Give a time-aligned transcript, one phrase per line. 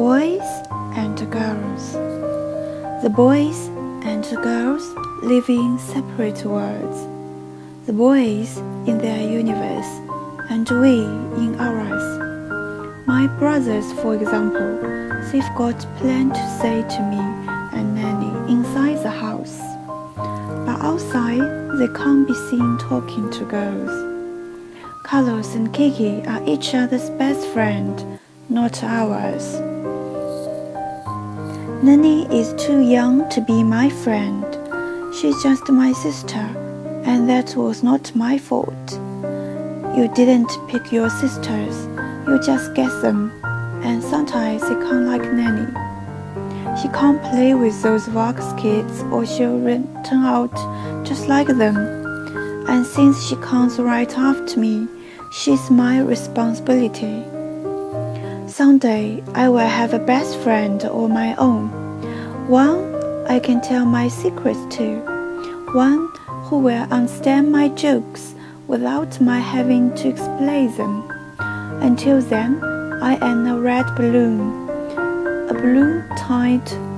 [0.00, 0.48] Boys
[0.96, 1.92] and girls.
[3.02, 3.66] The boys
[4.08, 4.82] and girls
[5.22, 7.04] live in separate worlds.
[7.84, 8.56] The boys
[8.88, 9.92] in their universe,
[10.48, 11.02] and we
[11.44, 13.06] in ours.
[13.06, 14.72] My brothers, for example,
[15.30, 17.20] they've got plenty to say to me
[17.78, 19.58] and Nenny inside the house.
[20.16, 23.92] But outside, they can't be seen talking to girls.
[25.02, 29.60] Carlos and Kiki are each other's best friend, not ours.
[31.82, 34.44] Nenny is too young to be my friend.
[35.14, 36.46] She's just my sister,
[37.06, 38.90] and that was not my fault.
[39.96, 41.86] You didn't pick your sisters,
[42.28, 43.32] you just get them,
[43.82, 45.72] and sometimes they can't like Nenny.
[46.82, 49.58] She can't play with those Vargas kids or she'll
[50.04, 50.54] turn out
[51.06, 51.78] just like them.
[52.68, 54.86] And since she comes right after me,
[55.32, 57.24] she's my responsibility.
[58.50, 61.68] Someday I will have a best friend of my own.
[62.48, 64.96] One I can tell my secrets to.
[65.72, 68.34] One who will understand my jokes
[68.66, 71.08] without my having to explain them.
[71.80, 72.60] Until then,
[73.00, 74.68] I am a red balloon,
[75.48, 76.89] a balloon tied.